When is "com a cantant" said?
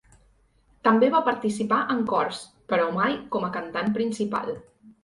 3.37-3.97